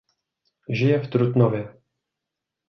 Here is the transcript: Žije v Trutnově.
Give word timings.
Žije 0.69 0.99
v 0.99 1.07
Trutnově. 1.09 1.81